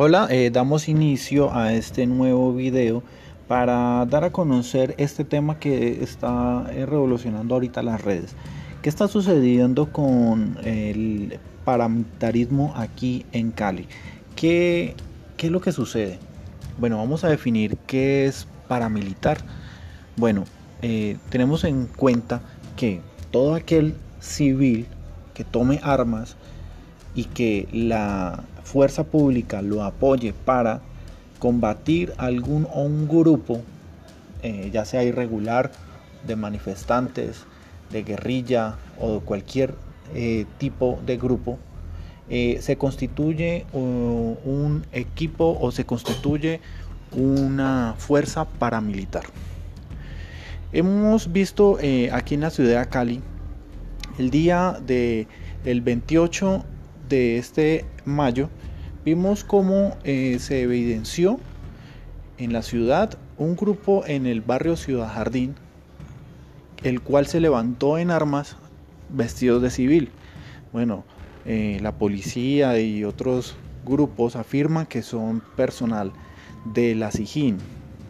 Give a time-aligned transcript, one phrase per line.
[0.00, 3.02] Hola, eh, damos inicio a este nuevo video
[3.48, 8.36] para dar a conocer este tema que está eh, revolucionando ahorita las redes.
[8.80, 13.88] ¿Qué está sucediendo con el paramilitarismo aquí en Cali?
[14.36, 14.94] ¿Qué,
[15.36, 16.20] es lo que sucede?
[16.78, 19.38] Bueno, vamos a definir qué es paramilitar.
[20.16, 20.44] Bueno,
[20.80, 22.40] eh, tenemos en cuenta
[22.76, 23.00] que
[23.32, 24.86] todo aquel civil
[25.34, 26.36] que tome armas
[27.18, 30.82] y que la fuerza pública lo apoye para
[31.40, 33.60] combatir algún o un grupo,
[34.44, 35.72] eh, ya sea irregular,
[36.28, 37.44] de manifestantes,
[37.90, 39.74] de guerrilla o de cualquier
[40.14, 41.58] eh, tipo de grupo,
[42.30, 46.60] eh, se constituye un equipo o se constituye
[47.16, 49.24] una fuerza paramilitar.
[50.72, 51.78] Hemos visto
[52.12, 53.20] aquí en la ciudad de Cali
[54.20, 55.26] el día del
[55.64, 56.64] el 28
[57.08, 58.50] de este mayo
[59.04, 61.40] vimos cómo eh, se evidenció
[62.36, 65.54] en la ciudad un grupo en el barrio Ciudad Jardín,
[66.82, 68.56] el cual se levantó en armas
[69.08, 70.10] vestidos de civil.
[70.72, 71.04] Bueno,
[71.46, 76.12] eh, la policía y otros grupos afirman que son personal
[76.74, 77.58] de la SIJIN.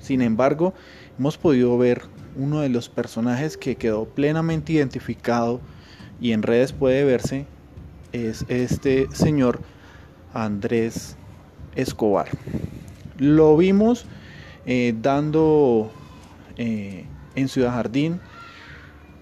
[0.00, 0.74] Sin embargo,
[1.18, 2.02] hemos podido ver
[2.36, 5.60] uno de los personajes que quedó plenamente identificado
[6.20, 7.46] y en redes puede verse
[8.14, 9.60] es este señor
[10.32, 11.16] Andrés
[11.74, 12.28] Escobar.
[13.18, 14.06] Lo vimos
[14.66, 15.90] eh, dando
[16.56, 18.20] eh, en Ciudad Jardín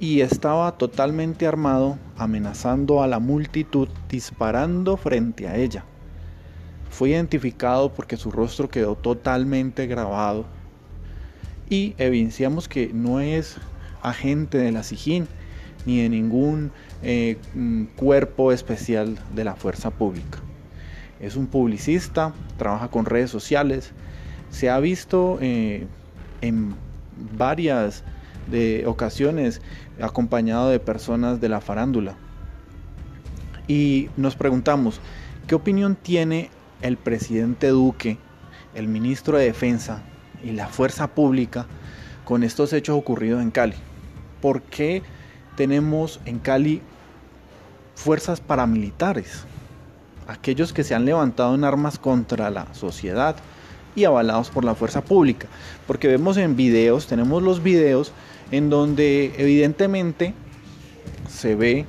[0.00, 5.84] y estaba totalmente armado, amenazando a la multitud, disparando frente a ella.
[6.90, 10.46] Fue identificado porque su rostro quedó totalmente grabado
[11.68, 13.56] y evidenciamos que no es
[14.02, 15.28] agente de la SIJIN
[15.86, 20.38] ni de ningún eh, mm, cuerpo especial de la fuerza pública.
[21.20, 23.92] Es un publicista, trabaja con redes sociales,
[24.50, 25.86] se ha visto eh,
[26.40, 26.74] en
[27.38, 28.04] varias
[28.50, 29.60] de ocasiones
[30.00, 32.16] acompañado de personas de la farándula.
[33.68, 35.00] Y nos preguntamos,
[35.46, 36.50] ¿qué opinión tiene
[36.82, 38.18] el presidente Duque,
[38.74, 40.02] el ministro de Defensa
[40.42, 41.66] y la fuerza pública
[42.24, 43.76] con estos hechos ocurridos en Cali?
[44.40, 45.02] ¿Por qué
[45.60, 46.80] tenemos en Cali
[47.94, 49.44] fuerzas paramilitares,
[50.26, 53.36] aquellos que se han levantado en armas contra la sociedad
[53.94, 55.48] y avalados por la fuerza pública.
[55.86, 58.12] Porque vemos en videos, tenemos los videos
[58.50, 60.32] en donde evidentemente
[61.28, 61.84] se ve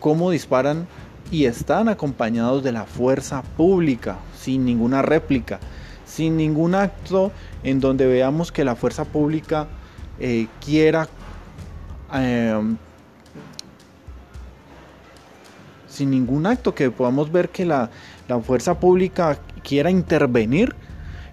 [0.00, 0.88] cómo disparan
[1.30, 5.60] y están acompañados de la fuerza pública, sin ninguna réplica,
[6.04, 7.30] sin ningún acto
[7.62, 9.68] en donde veamos que la fuerza pública
[10.18, 11.06] eh, quiera
[12.12, 12.76] eh,
[15.96, 17.90] sin ningún acto, que podamos ver que la,
[18.44, 20.74] fuerza pública quiera intervenir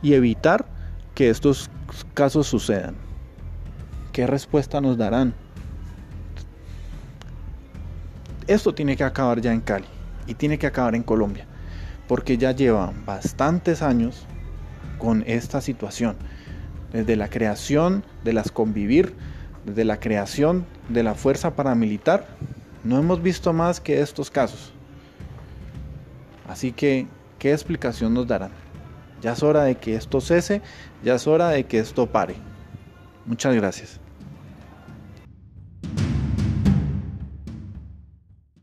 [0.01, 0.65] y evitar
[1.13, 1.69] que estos
[2.13, 2.95] casos sucedan.
[4.11, 5.33] ¿Qué respuesta nos darán?
[8.47, 9.87] Esto tiene que acabar ya en Cali
[10.27, 11.45] y tiene que acabar en Colombia,
[12.07, 14.25] porque ya lleva bastantes años
[14.97, 16.15] con esta situación,
[16.91, 19.15] desde la creación de las convivir,
[19.65, 22.27] desde la creación de la fuerza paramilitar
[22.83, 24.73] no hemos visto más que estos casos.
[26.47, 27.07] Así que,
[27.39, 28.51] ¿qué explicación nos darán?
[29.21, 30.61] Ya es hora de que esto cese,
[31.03, 32.35] ya es hora de que esto pare.
[33.25, 34.02] Muchas gracias.